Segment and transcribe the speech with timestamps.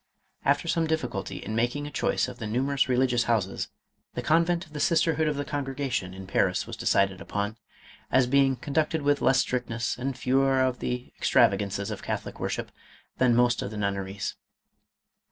[0.43, 3.67] After some difficulty in making a choice of the nu merous religious houses,
[4.15, 7.55] the convent of the sisterhood of the Congregation in Paris, was decided upon,
[8.09, 12.39] as be ing conducted with less strictness and fewer of the ex travagances of Catholic
[12.39, 12.71] worship
[13.19, 14.33] than most of the nun neries.